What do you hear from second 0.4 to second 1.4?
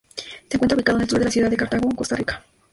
Se encuentra ubicado al sur de la